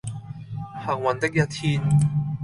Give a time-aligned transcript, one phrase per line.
[0.83, 1.79] 幸運的一天